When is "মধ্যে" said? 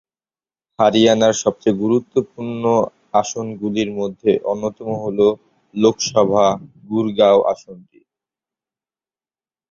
3.99-4.31